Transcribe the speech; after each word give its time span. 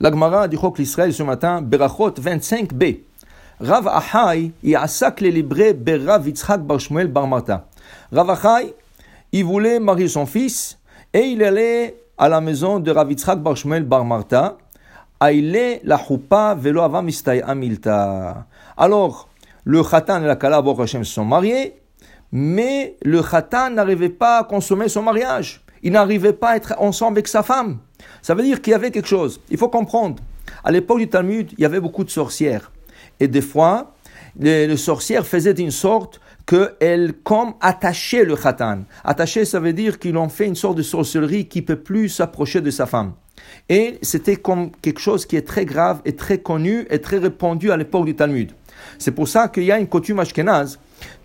L'Agmara 0.00 0.46
du 0.46 0.56
Chok 0.56 0.78
l'Israël 0.78 1.12
ce 1.12 1.24
matin, 1.24 1.60
Berachot 1.60 2.12
25b. 2.12 3.00
Rav 3.58 3.88
Ahai, 3.88 4.52
Yasak 4.62 5.20
le 5.20 5.30
libre 5.30 5.72
Berav 5.72 6.24
Yitzhak 6.24 6.60
Bar 6.60 6.78
Shmuel 6.78 7.08
Bar 7.08 7.26
Marta. 7.26 7.66
Rav 8.12 8.30
Ahai, 8.30 8.76
il 9.32 9.44
voulait 9.44 9.80
marier 9.80 10.06
son 10.06 10.24
fils 10.24 10.78
et 11.12 11.22
il 11.22 11.42
allait 11.42 11.96
à 12.16 12.28
la 12.28 12.40
maison 12.40 12.78
de 12.78 12.92
Rav 12.92 13.10
Yitzhak 13.10 13.40
Bar 13.40 13.56
Shmuel 13.56 13.82
Bar 13.82 14.04
Marta. 14.04 14.56
La 15.20 15.98
choupa 15.98 16.54
velo 16.54 16.82
avamistay 16.82 17.42
amilta. 17.42 18.46
Alors, 18.76 19.28
le 19.64 19.82
Khatan 19.82 20.22
et 20.22 20.26
la 20.26 20.36
Kala 20.36 20.62
Hashem 20.78 21.02
sont 21.02 21.24
mariés, 21.24 21.74
mais 22.30 22.96
le 23.02 23.20
Khatan 23.20 23.70
n'arrivait 23.70 24.10
pas 24.10 24.38
à 24.38 24.44
consommer 24.44 24.88
son 24.88 25.02
mariage. 25.02 25.64
Il 25.82 25.92
n'arrivait 25.92 26.32
pas 26.32 26.50
à 26.50 26.56
être 26.56 26.74
ensemble 26.78 27.18
avec 27.18 27.28
sa 27.28 27.42
femme. 27.42 27.78
Ça 28.22 28.34
veut 28.34 28.42
dire 28.42 28.60
qu'il 28.60 28.72
y 28.72 28.74
avait 28.74 28.90
quelque 28.90 29.08
chose. 29.08 29.40
Il 29.50 29.58
faut 29.58 29.68
comprendre. 29.68 30.16
À 30.64 30.70
l'époque 30.70 30.98
du 30.98 31.08
Talmud, 31.08 31.52
il 31.56 31.60
y 31.60 31.64
avait 31.64 31.80
beaucoup 31.80 32.04
de 32.04 32.10
sorcières. 32.10 32.70
Et 33.20 33.28
des 33.28 33.40
fois, 33.40 33.94
les, 34.38 34.76
sorcières 34.76 35.26
faisaient 35.26 35.52
une 35.52 35.70
sorte 35.70 36.20
qu'elles, 36.46 37.12
comme, 37.24 37.54
attachaient 37.60 38.24
le 38.24 38.36
khatan. 38.36 38.84
Attacher, 39.04 39.44
ça 39.44 39.60
veut 39.60 39.72
dire 39.72 39.98
qu'ils 39.98 40.16
ont 40.16 40.28
fait 40.28 40.46
une 40.46 40.54
sorte 40.54 40.76
de 40.76 40.82
sorcellerie 40.82 41.46
qui 41.46 41.62
peut 41.62 41.76
plus 41.76 42.08
s'approcher 42.08 42.60
de 42.60 42.70
sa 42.70 42.86
femme. 42.86 43.12
Et 43.68 43.98
c'était 44.02 44.36
comme 44.36 44.70
quelque 44.82 45.00
chose 45.00 45.26
qui 45.26 45.36
est 45.36 45.46
très 45.46 45.64
grave 45.64 46.00
et 46.04 46.16
très 46.16 46.38
connu 46.38 46.86
et 46.90 47.00
très 47.00 47.18
répandu 47.18 47.70
à 47.70 47.76
l'époque 47.76 48.06
du 48.06 48.14
Talmud. 48.14 48.52
C'est 48.98 49.12
pour 49.12 49.28
ça 49.28 49.48
qu'il 49.48 49.64
y 49.64 49.72
a 49.72 49.78
une 49.78 49.88
coutume 49.88 50.20
ashkenaz 50.20 50.78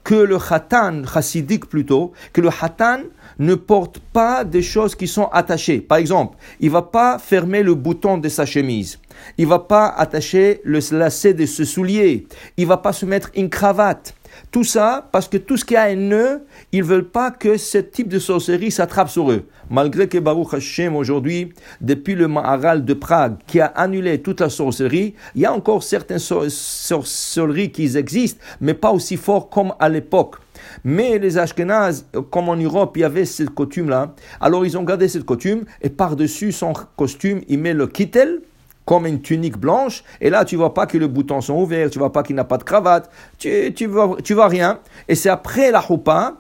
que 0.04 0.16
le 0.16 0.38
khatan, 0.38 1.04
chassidique 1.06 1.68
plutôt, 1.68 2.12
que 2.34 2.42
le 2.42 2.50
khatan 2.50 3.00
ne 3.40 3.56
porte 3.56 4.00
pas 4.00 4.44
des 4.44 4.62
choses 4.62 4.96
qui 4.96 5.08
sont 5.08 5.28
attachées. 5.32 5.82
Par 5.82 5.98
exemple, 5.98 6.38
il 6.60 6.70
va 6.70 6.82
pas 6.82 7.20
fermer 7.20 7.64
le 7.64 7.76
bouton 7.76 8.18
de 8.18 8.30
sa 8.30 8.46
chemise. 8.46 9.00
Il 9.38 9.48
va 9.48 9.60
pas 9.60 9.88
attacher 9.88 10.62
le 10.64 10.80
lacet 10.92 11.34
de 11.34 11.46
ce 11.46 11.64
soulier. 11.66 12.28
Il 12.58 12.68
va 12.68 12.78
pas 12.78 12.94
se 12.94 13.06
mettre 13.06 13.32
une 13.36 13.50
cravate. 13.50 14.14
Tout 14.52 14.64
ça 14.64 15.10
parce 15.12 15.28
que 15.28 15.38
tout 15.38 15.58
ce 15.58 15.66
qui 15.66 15.76
a 15.76 15.84
un 15.84 15.96
nœud, 15.96 16.46
ils 16.72 16.84
veulent 16.84 17.10
pas 17.10 17.32
que 17.32 17.58
ce 17.58 17.78
type 17.78 18.08
de 18.08 18.20
sorcellerie 18.20 18.72
s'attrape 18.72 19.10
sur 19.10 19.32
eux. 19.32 19.48
Malgré 19.70 20.08
que 20.08 20.18
Baruch 20.18 20.54
Hashem 20.54 20.96
aujourd'hui, 20.96 21.54
depuis 21.82 22.16
le 22.16 22.28
Maharal 22.28 22.86
de 22.86 22.94
Prague, 22.94 23.38
qui 23.48 23.60
a 23.60 23.68
annulé 23.68 24.22
toute 24.22 24.42
la 24.42 24.50
sorcellerie, 24.50 25.16
il 25.36 25.42
y 25.42 25.46
a 25.46 25.54
encore 25.54 25.84
certaines 25.84 26.20
sorcelleries 26.20 27.72
qui 27.72 27.96
existent, 27.96 28.44
mais 28.62 28.74
pas 28.74 28.92
aussi 28.92 29.18
fort 29.18 29.50
comme 29.50 29.74
à 29.80 29.90
l'époque. 29.90 30.36
Mais 30.84 31.20
les 31.20 31.38
Ashkenaz, 31.38 32.06
comme 32.32 32.50
en 32.50 32.56
Europe, 32.56 32.96
il 32.98 33.02
y 33.02 33.04
avait 33.04 33.26
cette 33.26 33.52
coutume-là. 33.52 34.14
Alors 34.42 34.66
ils 34.66 34.78
ont 34.78 34.84
gardé 34.84 35.08
cette 35.08 35.26
coutume 35.26 35.66
et 35.82 35.90
par-dessus 35.90 36.52
son 36.52 36.74
costume, 36.96 37.42
il 37.48 37.60
met 37.60 37.74
le 37.74 37.88
kittel, 37.88 38.42
comme 38.86 39.06
une 39.06 39.22
tunique 39.22 39.58
blanche, 39.58 40.04
et 40.20 40.30
là 40.30 40.44
tu 40.46 40.56
vois 40.56 40.74
pas 40.74 40.86
que 40.86 40.98
les 40.98 41.08
boutons 41.08 41.42
sont 41.42 41.56
ouverts, 41.56 41.90
tu 41.90 42.00
vois 42.00 42.12
pas 42.12 42.24
qu'il 42.24 42.36
n'a 42.36 42.44
pas 42.44 42.58
de 42.58 42.64
cravate, 42.64 43.10
tu, 43.38 43.74
tu, 43.74 43.86
vois, 43.86 44.18
tu 44.24 44.34
vois 44.34 44.48
rien. 44.48 44.80
Et 45.08 45.16
c'est 45.16 45.30
après 45.30 45.72
la 45.72 45.82
choupa, 45.82 46.36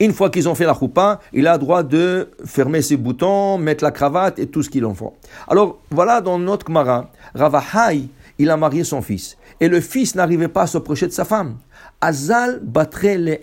une 0.00 0.12
fois 0.12 0.30
qu'ils 0.30 0.48
ont 0.48 0.54
fait 0.54 0.66
la 0.66 0.74
choupa, 0.74 1.20
il 1.32 1.46
a 1.46 1.56
droit 1.58 1.82
de 1.82 2.30
fermer 2.44 2.82
ses 2.82 2.96
boutons, 2.96 3.58
mettre 3.58 3.84
la 3.84 3.92
cravate 3.92 4.38
et 4.38 4.46
tout 4.46 4.62
ce 4.62 4.70
qu'il 4.70 4.84
en 4.84 4.94
faut. 4.94 5.14
Alors 5.48 5.78
voilà 5.90 6.20
dans 6.20 6.38
notre 6.38 6.66
Gemara, 6.66 7.10
Ravahai, 7.34 8.08
il 8.38 8.50
a 8.50 8.56
marié 8.56 8.84
son 8.84 9.00
fils. 9.00 9.36
Et 9.60 9.68
le 9.68 9.80
fils 9.80 10.14
n'arrivait 10.14 10.48
pas 10.48 10.62
à 10.62 10.66
s'approcher 10.66 11.06
de 11.06 11.12
sa 11.12 11.24
femme. 11.24 11.56
Azal 12.06 12.60
batre 12.62 13.16
le 13.18 13.36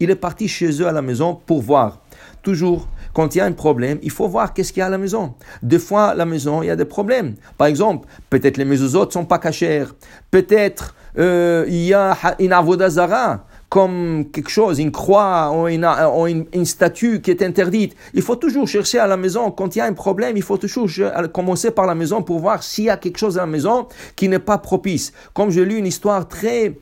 Il 0.00 0.10
est 0.10 0.14
parti 0.14 0.48
chez 0.48 0.70
eux 0.80 0.88
à 0.88 0.92
la 0.92 1.02
maison 1.02 1.38
pour 1.44 1.60
voir. 1.60 2.00
Toujours, 2.42 2.88
quand 3.12 3.34
il 3.34 3.38
y 3.38 3.40
a 3.42 3.44
un 3.44 3.52
problème, 3.52 3.98
il 4.02 4.10
faut 4.10 4.26
voir 4.26 4.54
qu'est-ce 4.54 4.72
qu'il 4.72 4.80
y 4.80 4.82
a 4.82 4.86
à 4.86 4.88
la 4.88 4.96
maison. 4.96 5.34
Des 5.62 5.78
fois, 5.78 6.06
à 6.06 6.14
la 6.14 6.24
maison, 6.24 6.62
il 6.62 6.68
y 6.68 6.70
a 6.70 6.76
des 6.76 6.86
problèmes. 6.86 7.34
Par 7.58 7.66
exemple, 7.66 8.08
peut-être 8.30 8.56
les 8.56 8.64
ne 8.64 8.76
sont 9.10 9.26
pas 9.26 9.38
cachères. 9.38 9.94
Peut-être 10.30 10.94
euh, 11.18 11.66
il 11.68 11.84
y 11.84 11.92
a 11.92 12.16
une 12.38 12.54
avodazara 12.54 13.44
comme 13.68 14.30
quelque 14.32 14.50
chose, 14.50 14.78
une 14.78 14.92
croix 14.92 15.52
ou, 15.54 15.68
une, 15.68 16.46
une, 16.54 16.64
statue 16.64 17.20
qui 17.20 17.30
est 17.30 17.42
interdite. 17.42 17.94
Il 18.14 18.22
faut 18.22 18.36
toujours 18.36 18.66
chercher 18.66 18.98
à 18.98 19.06
la 19.06 19.18
maison, 19.18 19.50
quand 19.50 19.76
il 19.76 19.80
y 19.80 19.82
a 19.82 19.84
un 19.84 19.92
problème, 19.92 20.38
il 20.38 20.42
faut 20.42 20.56
toujours 20.56 20.88
commencer 21.34 21.70
par 21.70 21.84
la 21.84 21.94
maison 21.94 22.22
pour 22.22 22.38
voir 22.38 22.62
s'il 22.62 22.84
y 22.84 22.90
a 22.90 22.96
quelque 22.96 23.18
chose 23.18 23.36
à 23.36 23.42
la 23.42 23.46
maison 23.46 23.86
qui 24.16 24.26
n'est 24.26 24.38
pas 24.38 24.56
propice. 24.56 25.12
Comme 25.34 25.50
j'ai 25.50 25.66
lu 25.66 25.76
une 25.76 25.86
histoire 25.86 26.26
très 26.26 26.74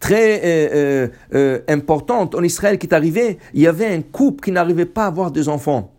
très 0.00 0.40
euh, 0.44 0.68
euh, 0.74 1.08
euh, 1.34 1.58
importante 1.68 2.34
en 2.34 2.42
Israël 2.42 2.78
qui 2.78 2.86
est 2.86 2.94
arrivée, 2.94 3.38
il 3.54 3.62
y 3.62 3.66
avait 3.66 3.86
un 3.86 4.02
couple 4.02 4.44
qui 4.44 4.52
n'arrivait 4.52 4.86
pas 4.86 5.04
à 5.04 5.06
avoir 5.06 5.30
des 5.30 5.48
enfants. 5.48 5.90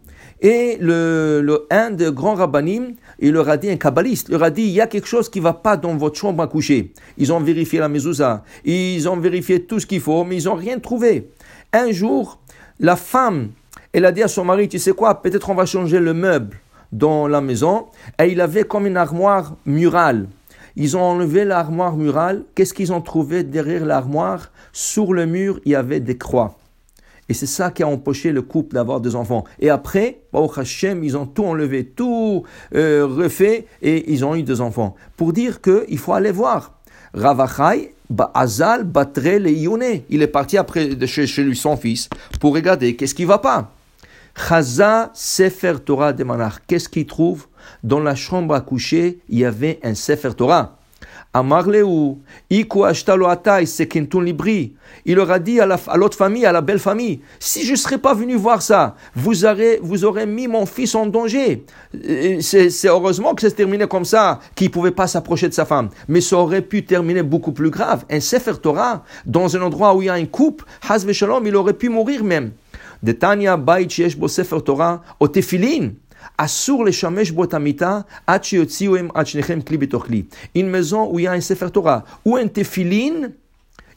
Et 0.42 0.78
le, 0.80 1.42
le, 1.42 1.66
un 1.72 1.92
des 1.92 2.12
grands 2.12 2.36
rabbinim, 2.36 2.94
il 3.20 3.32
leur 3.32 3.50
a 3.50 3.58
dit, 3.58 3.70
un 3.70 3.78
kabbaliste, 3.78 4.30
leur 4.30 4.44
a 4.44 4.50
dit, 4.50 4.64
il 4.64 4.72
y 4.72 4.82
a 4.82 4.88
quelque 4.88 5.08
chose 5.08 5.30
qui 5.30 5.40
va 5.40 5.54
pas 5.54 5.78
dans 5.78 5.96
votre 5.96 6.20
chambre 6.20 6.44
à 6.44 6.48
coucher. 6.48 6.92
Ils 7.18 7.32
ont 7.32 7.40
vérifié 7.40 7.80
la 7.80 7.88
mezouza, 7.88 8.44
ils 8.66 9.08
ont 9.08 9.18
vérifié 9.18 9.64
tout 9.64 9.80
ce 9.80 9.86
qu'il 9.86 10.02
faut, 10.02 10.24
mais 10.24 10.42
ils 10.42 10.46
n'ont 10.46 10.56
rien 10.56 10.78
trouvé. 10.80 11.30
Un 11.72 11.92
jour, 11.92 12.40
la 12.80 12.96
femme, 12.96 13.52
elle 13.94 14.06
a 14.06 14.12
dit 14.12 14.24
à 14.24 14.28
son 14.28 14.44
mari, 14.44 14.68
tu 14.68 14.78
sais 14.78 14.92
quoi, 14.92 15.22
peut-être 15.22 15.50
on 15.50 15.56
va 15.56 15.66
changer 15.66 16.00
le 16.00 16.14
meuble 16.14 16.58
dans 16.92 17.28
la 17.28 17.42
maison. 17.42 17.86
Et 18.22 18.28
il 18.28 18.42
avait 18.42 18.64
comme 18.64 18.88
une 18.88 18.98
armoire 18.98 19.56
murale. 19.66 20.28
Ils 20.76 20.98
ont 20.98 21.02
enlevé 21.02 21.46
l'armoire 21.46 21.96
murale. 21.96 22.44
Qu'est-ce 22.54 22.74
qu'ils 22.74 22.92
ont 22.92 23.02
trouvé 23.02 23.44
derrière 23.44 23.86
l'armoire? 23.86 24.52
Sur 24.74 25.14
le 25.14 25.26
mur, 25.26 25.60
il 25.66 25.72
y 25.72 25.76
avait 25.76 26.00
des 26.00 26.18
croix. 26.18 26.58
Et 27.28 27.34
c'est 27.34 27.48
ça 27.48 27.72
qui 27.72 27.82
a 27.82 27.88
empoché 27.88 28.32
le 28.32 28.42
couple 28.42 28.76
d'avoir 28.76 29.02
des 29.02 29.16
enfants. 29.16 29.46
Et 29.60 29.70
après, 29.70 30.20
au 30.32 30.52
ils 31.02 31.18
ont 31.18 31.26
tout 31.26 31.46
enlevé, 31.46 31.86
tout 31.86 32.44
euh, 32.76 33.08
refait, 33.08 33.66
et 33.82 34.12
ils 34.12 34.24
ont 34.24 34.36
eu 34.36 34.44
des 34.44 34.62
enfants. 34.62 34.96
Pour 35.18 35.34
dire 35.34 35.62
qu'il 35.62 35.98
faut 35.98 36.14
aller 36.14 36.32
voir. 36.32 36.74
Ravachai, 37.14 37.94
Azal, 38.34 38.84
Batre, 38.84 39.40
le 39.40 39.50
Il 40.10 40.22
est 40.22 40.28
parti 40.28 40.58
après 40.58 40.90
de 40.90 41.06
chez, 41.06 41.26
chez 41.26 41.44
lui, 41.44 41.56
son 41.56 41.78
fils, 41.78 42.10
pour 42.40 42.54
regarder 42.54 42.96
qu'est-ce 42.96 43.16
qui 43.16 43.26
va 43.26 43.40
pas. 43.40 43.72
Chaza 44.36 45.12
Sefer 45.14 45.76
Torah 45.86 46.12
de 46.14 46.24
Manach. 46.24 46.56
Qu'est-ce 46.68 46.90
qu'il 46.90 47.06
trouve? 47.06 47.48
Dans 47.84 48.00
la 48.00 48.16
chambre 48.16 48.54
à 48.54 48.62
coucher, 48.62 49.20
il 49.30 49.40
y 49.40 49.46
avait 49.46 49.80
un 49.82 49.96
Sefer 49.96 50.32
Torah. 50.36 50.78
Amarleu, 51.34 51.86
Iku 52.50 52.86
Ashtalo 52.86 53.28
Libri. 54.22 54.74
Il 55.06 55.16
leur 55.16 55.32
a 55.32 55.40
dit 55.40 55.60
à 55.60 55.68
l'autre 55.98 56.18
famille, 56.18 56.46
à 56.46 56.54
la 56.54 56.62
belle 56.62 56.80
famille, 56.80 57.20
si 57.40 57.66
je 57.66 57.72
ne 57.72 57.76
serais 57.76 57.98
pas 57.98 58.14
venu 58.14 58.36
voir 58.36 58.62
ça, 58.62 58.96
vous 59.16 59.44
aurez, 59.44 60.26
mis 60.26 60.48
mon 60.48 60.66
fils 60.66 60.96
en 60.96 61.06
danger. 61.06 61.66
C'est 62.40 62.88
heureusement 62.88 63.36
que 63.36 63.42
ça 63.42 63.50
s'est 63.50 63.56
terminé 63.56 63.86
comme 63.86 64.06
ça, 64.06 64.40
qu'il 64.56 64.68
ne 64.68 64.72
pouvait 64.72 64.92
pas 64.92 65.08
s'approcher 65.08 65.50
de 65.50 65.54
sa 65.54 65.66
femme. 65.66 65.90
Mais 66.08 66.22
ça 66.22 66.38
aurait 66.38 66.62
pu 66.62 66.86
terminer 66.86 67.24
beaucoup 67.24 67.52
plus 67.52 67.70
grave. 67.70 68.06
Un 68.10 68.22
Sefer 68.22 68.54
Torah, 68.62 69.04
dans 69.26 69.58
un 69.58 69.62
endroit 69.62 69.94
où 69.94 70.02
il 70.02 70.06
y 70.06 70.10
a 70.10 70.14
un 70.14 70.26
couple, 70.26 70.64
Hazve 70.88 71.12
Shalom, 71.12 71.46
il 71.46 71.56
aurait 71.58 71.74
pu 71.74 71.90
mourir 71.90 72.24
même. 72.24 72.52
De 73.04 73.12
Tanya 73.12 73.58
Bait 73.58 73.90
Shesh 73.90 74.18
Bo 74.18 74.28
Sefer 74.28 74.62
Torah, 74.64 75.02
au 75.20 75.28
Tefilin, 75.28 75.92
Assur 76.38 76.84
le 76.84 76.92
shamesh 76.92 77.32
bo 77.32 77.46
tamita, 77.46 78.06
kli 78.28 80.28
Une 80.56 80.70
maison 80.70 81.12
où 81.12 81.20
il 81.20 81.24
y 81.24 81.28
a 81.28 81.34
un 81.34 81.42
Sefer 81.42 81.70
Torah, 81.72 82.04
ou 82.26 82.36
un 82.36 82.48
Tefilin, 82.48 83.30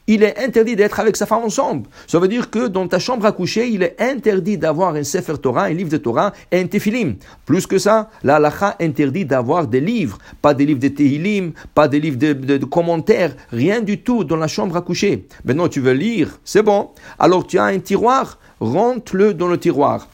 il 0.09 0.23
est 0.23 0.39
interdit 0.39 0.75
d'être 0.75 0.99
avec 0.99 1.15
sa 1.15 1.27
femme 1.27 1.43
ensemble. 1.43 1.87
Ça 2.07 2.17
veut 2.17 2.27
dire 2.27 2.49
que 2.49 2.67
dans 2.67 2.87
ta 2.87 2.97
chambre 2.97 3.27
à 3.27 3.31
coucher, 3.31 3.69
il 3.69 3.83
est 3.83 3.95
interdit 3.99 4.57
d'avoir 4.57 4.95
un 4.95 5.03
Sefer 5.03 5.37
Torah, 5.37 5.65
un 5.65 5.73
livre 5.73 5.91
de 5.91 5.97
Torah 5.97 6.33
et 6.51 6.59
un 6.59 6.65
Tefilim. 6.65 7.15
Plus 7.45 7.67
que 7.67 7.77
ça, 7.77 8.09
la 8.23 8.37
halakha 8.37 8.75
interdit 8.81 9.25
d'avoir 9.25 9.67
des 9.67 9.79
livres, 9.79 10.17
pas 10.41 10.55
des 10.55 10.65
livres 10.65 10.79
de 10.79 10.87
Tehilim, 10.87 11.51
pas 11.75 11.87
des 11.87 11.99
livres 11.99 12.17
de, 12.17 12.33
de, 12.33 12.65
commentaires, 12.65 13.35
rien 13.51 13.81
du 13.81 14.01
tout 14.01 14.23
dans 14.23 14.37
la 14.37 14.47
chambre 14.47 14.75
à 14.75 14.81
coucher. 14.81 15.27
Maintenant, 15.45 15.67
tu 15.67 15.79
veux 15.79 15.93
lire, 15.93 16.39
c'est 16.43 16.63
bon. 16.63 16.89
Alors 17.19 17.45
tu 17.45 17.59
as 17.59 17.65
un 17.65 17.77
tiroir, 17.77 18.39
rentre-le 18.59 19.35
dans 19.35 19.47
le 19.47 19.59
tiroir. 19.59 20.07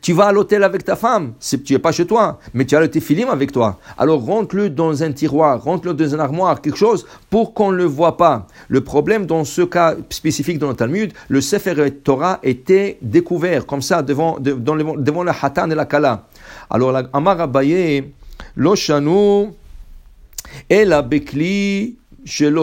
Tu 0.00 0.12
vas 0.12 0.26
à 0.26 0.32
l'hôtel 0.32 0.62
avec 0.62 0.84
ta 0.84 0.96
femme, 0.96 1.34
tu 1.40 1.72
n'es 1.72 1.78
pas 1.78 1.92
chez 1.92 2.06
toi, 2.06 2.38
mais 2.54 2.64
tu 2.64 2.76
as 2.76 2.80
le 2.80 2.88
téfilim 2.88 3.28
avec 3.28 3.52
toi. 3.52 3.78
Alors 3.98 4.24
rentre-le 4.24 4.70
dans 4.70 5.02
un 5.02 5.12
tiroir, 5.12 5.62
rentre-le 5.62 5.94
dans 5.94 6.14
un 6.14 6.18
armoire, 6.18 6.60
quelque 6.60 6.78
chose, 6.78 7.06
pour 7.30 7.54
qu'on 7.54 7.72
ne 7.72 7.76
le 7.76 7.84
voit 7.84 8.16
pas. 8.16 8.46
Le 8.68 8.82
problème 8.82 9.26
dans 9.26 9.44
ce 9.44 9.62
cas 9.62 9.94
spécifique 10.10 10.58
dans 10.58 10.68
le 10.68 10.74
Talmud, 10.74 11.12
le 11.28 11.40
Sefer 11.40 11.90
Torah 12.02 12.38
était 12.42 12.98
découvert, 13.02 13.66
comme 13.66 13.82
ça, 13.82 14.02
devant, 14.02 14.38
devant, 14.40 15.22
la 15.24 15.34
Hatan 15.40 15.70
et 15.70 15.74
la 15.74 15.86
Kala. 15.86 16.26
Alors, 16.70 16.92
la 16.92 17.04
Amar 17.12 17.40
Abaye, 17.40 18.12
Loshanu, 18.56 19.48
la 20.70 21.02
Bekli, 21.02 21.96
il 22.24 22.54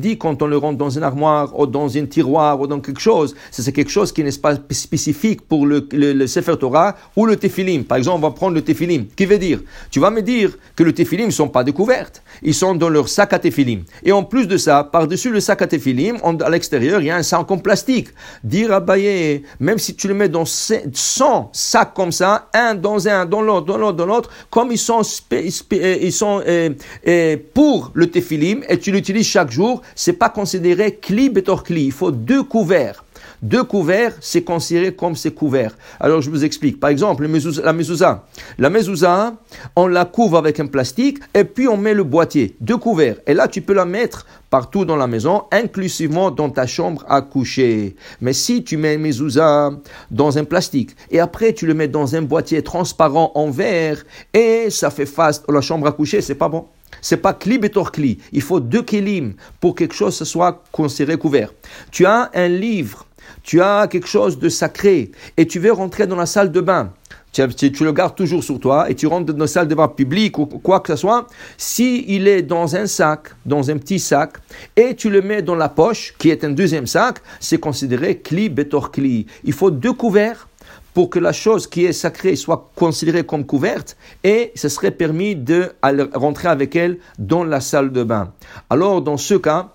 dit 0.00 0.18
quand 0.18 0.42
on 0.42 0.46
le 0.46 0.58
rentre 0.58 0.78
dans 0.78 0.90
une 0.90 1.02
armoire 1.02 1.58
ou 1.58 1.66
dans 1.66 1.96
un 1.96 2.04
tiroir 2.04 2.60
ou 2.60 2.66
dans 2.66 2.80
quelque 2.80 3.00
chose, 3.00 3.34
c'est 3.50 3.72
quelque 3.72 3.90
chose 3.90 4.12
qui 4.12 4.22
n'est 4.22 4.30
pas 4.32 4.56
spécifique 4.70 5.42
pour 5.42 5.66
le, 5.66 5.88
le, 5.92 6.12
le, 6.12 6.26
Sefer 6.26 6.56
Torah 6.58 6.94
ou 7.16 7.24
le 7.24 7.36
Tefilim. 7.36 7.84
Par 7.84 7.96
exemple, 7.96 8.18
on 8.18 8.28
va 8.28 8.34
prendre 8.34 8.54
le 8.54 8.62
Tefilim. 8.62 9.06
Qui 9.16 9.24
veut 9.24 9.38
dire? 9.38 9.60
Tu 9.90 9.98
vas 9.98 10.10
me 10.10 10.20
dire 10.20 10.50
que 10.76 10.82
le 10.82 10.92
Tefilim 10.92 11.26
ne 11.26 11.32
sont 11.32 11.48
pas 11.48 11.64
découvertes. 11.64 12.22
Ils 12.42 12.54
sont 12.54 12.74
dans 12.74 12.90
leur 12.90 13.08
sac 13.08 13.32
à 13.32 13.38
Tefilim. 13.38 13.84
Et 14.04 14.12
en 14.12 14.24
plus 14.24 14.46
de 14.46 14.58
ça, 14.58 14.84
par-dessus 14.84 15.30
le 15.30 15.40
sac 15.40 15.62
à 15.62 15.66
Tefilim, 15.66 16.18
à 16.22 16.50
l'extérieur, 16.50 17.00
il 17.00 17.06
y 17.06 17.10
a 17.10 17.16
un 17.16 17.22
sac 17.22 17.50
en 17.50 17.58
plastique. 17.58 18.08
Dire 18.44 18.68
ah, 18.72 18.76
Abaye, 18.76 19.42
même 19.58 19.78
si 19.78 19.96
tu 19.96 20.06
le 20.06 20.14
mets 20.14 20.28
dans 20.28 20.44
100 20.44 21.50
sacs 21.52 21.94
comme 21.94 22.12
ça, 22.12 22.48
un 22.52 22.74
dans 22.74 23.08
un, 23.08 23.24
dans 23.24 23.40
l'autre, 23.40 23.66
dans 23.66 23.78
l'autre, 23.78 23.96
dans 23.96 24.06
l'autre, 24.06 24.30
comme 24.50 24.70
ils 24.70 24.78
sont 24.78 24.97
ils 25.30 26.12
sont 26.12 26.42
euh, 26.46 26.70
euh, 27.06 27.36
pour 27.54 27.90
le 27.94 28.08
Tephilim 28.08 28.62
et 28.68 28.78
tu 28.78 28.92
l'utilises 28.92 29.26
chaque 29.26 29.50
jour, 29.50 29.82
c'est 29.94 30.12
pas 30.14 30.28
considéré 30.28 30.94
kli 30.96 31.30
betor 31.30 31.64
kli. 31.64 31.86
Il 31.86 31.92
faut 31.92 32.10
deux 32.10 32.42
couverts. 32.42 33.04
Deux 33.42 33.62
couverts, 33.62 34.14
c'est 34.20 34.42
considéré 34.42 34.94
comme 34.94 35.14
c'est 35.14 35.30
couvert. 35.30 35.76
Alors 36.00 36.20
je 36.20 36.30
vous 36.30 36.44
explique. 36.44 36.80
Par 36.80 36.90
exemple, 36.90 37.22
la 37.22 37.72
mezouza. 37.72 38.24
La 38.58 38.70
mezouza, 38.70 39.34
on 39.76 39.86
la 39.86 40.04
couvre 40.04 40.38
avec 40.38 40.58
un 40.58 40.66
plastique 40.66 41.18
et 41.34 41.44
puis 41.44 41.68
on 41.68 41.76
met 41.76 41.94
le 41.94 42.02
boîtier. 42.02 42.56
Deux 42.60 42.76
couverts. 42.76 43.16
Et 43.26 43.34
là, 43.34 43.46
tu 43.46 43.62
peux 43.62 43.74
la 43.74 43.84
mettre 43.84 44.26
partout 44.50 44.84
dans 44.84 44.96
la 44.96 45.06
maison, 45.06 45.44
inclusivement 45.52 46.30
dans 46.30 46.50
ta 46.50 46.66
chambre 46.66 47.04
à 47.08 47.22
coucher. 47.22 47.94
Mais 48.20 48.32
si 48.32 48.64
tu 48.64 48.76
mets 48.76 48.98
mezouza 48.98 49.70
dans 50.10 50.38
un 50.38 50.44
plastique 50.44 50.96
et 51.10 51.20
après 51.20 51.52
tu 51.52 51.66
le 51.66 51.74
mets 51.74 51.88
dans 51.88 52.16
un 52.16 52.22
boîtier 52.22 52.62
transparent 52.62 53.30
en 53.34 53.50
verre 53.50 54.04
et 54.34 54.70
ça 54.70 54.90
fait 54.90 55.06
face 55.06 55.44
à 55.48 55.52
la 55.52 55.60
chambre 55.60 55.86
à 55.86 55.92
coucher, 55.92 56.22
c'est 56.22 56.34
pas 56.34 56.48
bon. 56.48 56.66
C'est 57.00 57.18
pas 57.18 57.34
kli 57.34 57.58
betor 57.58 57.92
kli. 57.92 58.18
Il 58.32 58.42
faut 58.42 58.58
deux 58.60 58.82
kilim 58.82 59.34
pour 59.60 59.74
que 59.74 59.80
quelque 59.80 59.94
chose 59.94 60.20
soit 60.24 60.64
considéré 60.72 61.16
couvert. 61.16 61.52
Tu 61.92 62.06
as 62.06 62.30
un 62.34 62.48
livre 62.48 63.06
tu 63.48 63.62
as 63.62 63.88
quelque 63.88 64.06
chose 64.06 64.38
de 64.38 64.50
sacré 64.50 65.10
et 65.38 65.46
tu 65.46 65.58
veux 65.58 65.72
rentrer 65.72 66.06
dans 66.06 66.16
la 66.16 66.26
salle 66.26 66.52
de 66.52 66.60
bain, 66.60 66.92
tu, 67.32 67.42
le 67.42 67.92
gardes 67.92 68.14
toujours 68.14 68.44
sur 68.44 68.60
toi 68.60 68.90
et 68.90 68.94
tu 68.94 69.06
rentres 69.06 69.32
dans 69.32 69.38
la 69.38 69.46
salle 69.46 69.66
de 69.66 69.74
bain 69.74 69.88
publique 69.88 70.38
ou 70.38 70.44
quoi 70.44 70.80
que 70.80 70.92
ce 70.94 71.00
soit, 71.00 71.26
si 71.56 72.04
il 72.08 72.28
est 72.28 72.42
dans 72.42 72.76
un 72.76 72.86
sac, 72.86 73.28
dans 73.46 73.70
un 73.70 73.78
petit 73.78 74.00
sac, 74.00 74.34
et 74.76 74.94
tu 74.94 75.08
le 75.08 75.22
mets 75.22 75.40
dans 75.40 75.54
la 75.54 75.70
poche, 75.70 76.14
qui 76.18 76.28
est 76.28 76.44
un 76.44 76.50
deuxième 76.50 76.86
sac, 76.86 77.20
c'est 77.40 77.58
considéré 77.58 78.18
kli 78.18 78.50
betor 78.50 78.90
kli. 78.90 79.24
Il 79.44 79.54
faut 79.54 79.70
deux 79.70 79.94
couverts 79.94 80.46
pour 80.92 81.08
que 81.08 81.18
la 81.18 81.32
chose 81.32 81.66
qui 81.66 81.86
est 81.86 81.94
sacrée 81.94 82.36
soit 82.36 82.70
considérée 82.76 83.24
comme 83.24 83.46
couverte 83.46 83.96
et 84.24 84.52
ce 84.56 84.68
serait 84.68 84.90
permis 84.90 85.36
de 85.36 85.72
rentrer 86.12 86.48
avec 86.48 86.76
elle 86.76 86.98
dans 87.18 87.44
la 87.44 87.62
salle 87.62 87.92
de 87.92 88.04
bain. 88.04 88.30
Alors 88.68 89.00
dans 89.00 89.16
ce 89.16 89.36
cas, 89.36 89.70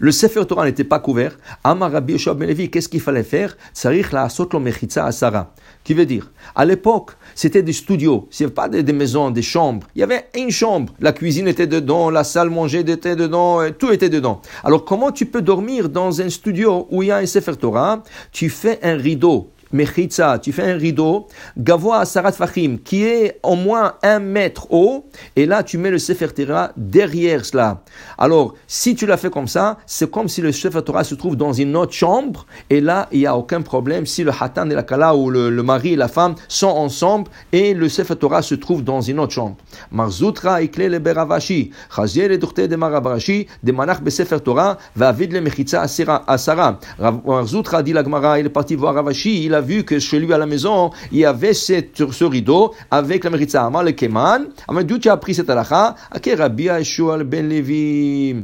le 0.00 0.12
Sefer 0.12 0.44
Torah 0.46 0.64
n'était 0.64 0.84
pas 0.84 0.98
couvert. 0.98 1.38
Amar 1.64 1.92
Rabbi 1.92 2.14
Yoshua 2.14 2.34
Ben 2.34 2.54
qu'est-ce 2.68 2.88
qu'il 2.88 3.00
fallait 3.00 3.22
faire? 3.22 3.56
Tsarich 3.74 4.12
la 4.12 4.24
asot 4.24 4.48
lo 4.52 4.60
mechitza 4.60 5.06
asara. 5.06 5.54
Qui 5.84 5.94
veut 5.94 6.06
dire, 6.06 6.30
à 6.54 6.64
l'époque, 6.64 7.12
c'était 7.34 7.62
des 7.62 7.72
studios, 7.72 8.28
ce 8.30 8.44
pas 8.44 8.68
des, 8.68 8.82
des, 8.82 8.92
maisons, 8.92 9.30
des 9.30 9.42
chambres. 9.42 9.86
Il 9.96 10.00
y 10.00 10.02
avait 10.02 10.26
une 10.36 10.50
chambre, 10.50 10.92
la 11.00 11.12
cuisine 11.12 11.48
était 11.48 11.66
dedans, 11.66 12.10
la 12.10 12.22
salle 12.22 12.50
manger 12.50 12.80
était 12.80 13.16
dedans, 13.16 13.60
tout 13.76 13.90
était 13.90 14.08
dedans. 14.08 14.42
Alors 14.62 14.84
comment 14.84 15.10
tu 15.10 15.26
peux 15.26 15.42
dormir 15.42 15.88
dans 15.88 16.20
un 16.20 16.28
studio 16.28 16.86
où 16.90 17.02
il 17.02 17.08
y 17.08 17.10
a 17.10 17.16
un 17.16 17.26
Sefer 17.26 17.56
Torah? 17.56 18.02
Tu 18.30 18.48
fais 18.48 18.78
un 18.82 18.96
rideau 18.96 19.51
mechitza, 19.72 20.38
tu 20.38 20.52
fais 20.52 20.70
un 20.70 20.76
rideau, 20.76 21.28
gavoa 21.56 22.04
sarat 22.04 22.32
fachim, 22.32 22.78
qui 22.84 23.04
est 23.04 23.40
au 23.42 23.54
moins 23.54 23.94
un 24.02 24.18
mètre 24.18 24.72
haut, 24.72 25.06
et 25.36 25.46
là 25.46 25.62
tu 25.62 25.78
mets 25.78 25.90
le 25.90 25.98
Sefer 25.98 26.28
Torah 26.28 26.72
derrière 26.76 27.44
cela. 27.44 27.82
Alors, 28.18 28.54
si 28.66 28.94
tu 28.94 29.06
l'as 29.06 29.16
fait 29.16 29.30
comme 29.30 29.48
ça, 29.48 29.78
c'est 29.86 30.10
comme 30.10 30.28
si 30.28 30.40
le 30.40 30.52
Sefer 30.52 30.82
Torah 30.82 31.04
se 31.04 31.14
trouve 31.14 31.36
dans 31.36 31.52
une 31.52 31.76
autre 31.76 31.92
chambre, 31.92 32.46
et 32.70 32.80
là, 32.80 33.08
il 33.12 33.20
n'y 33.20 33.26
a 33.26 33.36
aucun 33.36 33.62
problème 33.62 34.06
si 34.06 34.24
le 34.24 34.30
hatan 34.30 34.68
et 34.70 34.74
la 34.74 34.82
kala, 34.82 35.16
ou 35.16 35.30
le, 35.30 35.50
mari 35.62 35.94
et 35.94 35.96
la 35.96 36.08
femme 36.08 36.34
sont 36.48 36.68
ensemble, 36.68 37.30
et 37.52 37.74
le 37.74 37.88
Sefer 37.88 38.16
Torah 38.16 38.42
se 38.42 38.54
trouve 38.54 38.84
dans 38.84 39.00
une 39.00 39.18
autre 39.20 39.32
chambre. 39.32 39.56
Marzutra 39.90 40.62
ikle 40.62 40.88
le 40.88 40.98
beravashi, 40.98 41.70
chazier 41.94 42.28
le 42.28 42.38
durte 42.38 42.60
de 42.60 42.76
marabarashi, 42.76 43.46
de 43.62 43.72
manach 43.72 44.02
be 44.02 44.10
Sefer 44.10 44.40
Torah, 44.40 44.78
va 44.96 45.12
vide 45.12 45.32
le 45.32 45.40
mechitza 45.40 45.80
asara. 45.80 46.78
Marzutra 47.24 47.82
dit 47.82 47.92
la 47.92 48.04
Gemara, 48.04 48.38
il 48.38 48.46
est 48.46 48.50
parti 48.50 48.74
voir 48.74 48.94
Ravashi, 48.94 49.44
il 49.44 49.54
a 49.54 49.61
vu 49.62 49.84
que 49.84 49.98
chez 49.98 50.18
lui 50.18 50.32
à 50.32 50.38
la 50.38 50.46
maison, 50.46 50.90
il 51.10 51.18
y 51.18 51.24
avait 51.24 51.54
cette, 51.54 52.10
ce 52.10 52.24
rideau 52.24 52.74
avec 52.90 53.24
la 53.24 53.30
méritza. 53.30 53.64
Amar 53.64 53.84
le 53.84 53.92
Keman, 53.92 54.48
Amar 54.68 54.84
d'où 54.84 54.98
tu 54.98 55.08
as 55.08 55.16
pris 55.16 55.34
cette 55.34 55.48
halakha? 55.48 55.94
Ok, 56.14 56.30
Rabbi 56.36 56.64
Yeshua 56.64 57.24
ben 57.24 57.48
Levi. 57.48 58.36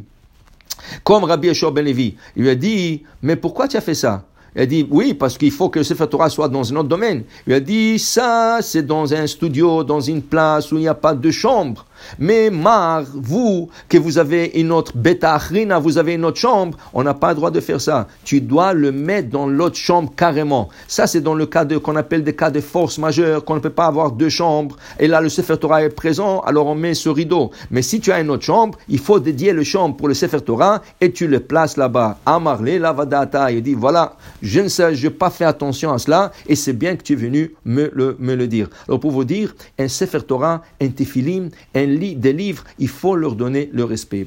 Comme 1.04 1.24
Rabbi 1.24 1.48
Yeshua 1.48 1.70
ben 1.70 1.84
Levi. 1.84 2.14
Il 2.36 2.44
lui 2.44 2.50
a 2.50 2.54
dit, 2.54 3.02
mais 3.22 3.36
pourquoi 3.36 3.68
tu 3.68 3.76
as 3.76 3.82
fait 3.82 3.94
ça? 3.94 4.24
Il 4.56 4.62
a 4.62 4.66
dit, 4.66 4.86
oui, 4.90 5.14
parce 5.14 5.36
qu'il 5.36 5.50
faut 5.50 5.68
que 5.68 5.78
le 5.78 5.84
Sefer 5.84 6.06
soit 6.30 6.48
dans 6.48 6.72
un 6.72 6.76
autre 6.76 6.88
domaine. 6.88 7.24
Il 7.46 7.52
a 7.52 7.60
dit, 7.60 7.98
ça, 7.98 8.58
c'est 8.62 8.82
dans 8.82 9.12
un 9.12 9.26
studio, 9.26 9.84
dans 9.84 10.00
une 10.00 10.22
place 10.22 10.72
où 10.72 10.76
il 10.76 10.80
n'y 10.80 10.88
a 10.88 10.94
pas 10.94 11.14
de 11.14 11.30
chambre. 11.30 11.84
Mais 12.18 12.50
Mar, 12.50 13.04
vous, 13.14 13.68
que 13.88 13.98
vous 13.98 14.18
avez 14.18 14.52
une 14.54 14.72
autre 14.72 14.92
bêta 14.96 15.34
achrina, 15.34 15.78
vous 15.78 15.98
avez 15.98 16.14
une 16.14 16.24
autre 16.24 16.38
chambre, 16.38 16.76
on 16.92 17.02
n'a 17.02 17.14
pas 17.14 17.30
le 17.30 17.34
droit 17.36 17.50
de 17.50 17.60
faire 17.60 17.80
ça. 17.80 18.08
Tu 18.24 18.40
dois 18.40 18.72
le 18.72 18.92
mettre 18.92 19.30
dans 19.30 19.46
l'autre 19.46 19.76
chambre 19.76 20.12
carrément. 20.16 20.68
Ça, 20.86 21.06
c'est 21.06 21.20
dans 21.20 21.34
le 21.34 21.46
cas 21.46 21.64
de, 21.64 21.78
qu'on 21.78 21.96
appelle 21.96 22.24
des 22.24 22.34
cas 22.34 22.50
de 22.50 22.60
force 22.60 22.98
majeure, 22.98 23.44
qu'on 23.44 23.54
ne 23.54 23.60
peut 23.60 23.70
pas 23.70 23.86
avoir 23.86 24.12
deux 24.12 24.28
chambres. 24.28 24.76
Et 24.98 25.06
là, 25.08 25.20
le 25.20 25.28
Sefer 25.28 25.56
Torah 25.56 25.82
est 25.82 25.88
présent, 25.90 26.40
alors 26.40 26.66
on 26.66 26.74
met 26.74 26.94
ce 26.94 27.08
rideau. 27.08 27.50
Mais 27.70 27.82
si 27.82 28.00
tu 28.00 28.12
as 28.12 28.20
une 28.20 28.30
autre 28.30 28.44
chambre, 28.44 28.78
il 28.88 28.98
faut 28.98 29.20
dédier 29.20 29.52
le 29.52 29.64
chambre 29.64 29.96
pour 29.96 30.08
le 30.08 30.14
Sefer 30.14 30.40
Torah 30.40 30.82
et 31.00 31.12
tu 31.12 31.26
le 31.26 31.40
places 31.40 31.76
là-bas. 31.76 32.18
Amarle 32.26 32.68
lavadata. 32.68 33.50
Il 33.52 33.62
dit, 33.62 33.74
voilà, 33.74 34.16
je 34.42 34.60
ne 34.60 34.68
sais, 34.68 34.94
je 34.94 35.06
n'ai 35.06 35.12
pas 35.12 35.30
fait 35.30 35.44
attention 35.44 35.92
à 35.92 35.98
cela 35.98 36.32
et 36.46 36.56
c'est 36.56 36.72
bien 36.72 36.96
que 36.96 37.02
tu 37.02 37.14
es 37.14 37.16
venu 37.16 37.54
me 37.64 37.90
le, 37.92 38.16
me 38.18 38.34
le 38.34 38.46
dire. 38.46 38.68
Alors, 38.86 39.00
pour 39.00 39.10
vous 39.10 39.24
dire, 39.24 39.54
un 39.78 39.88
Sefer 39.88 40.20
Torah, 40.20 40.62
un 40.80 40.88
Tefilim, 40.88 41.50
un 41.74 41.86
des 41.96 42.32
livres, 42.32 42.64
il 42.78 42.88
faut 42.88 43.16
leur 43.16 43.34
donner 43.34 43.70
le 43.72 43.84
respect. 43.84 44.26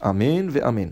Amen 0.00 0.50
ve 0.50 0.60
Amen. 0.62 0.82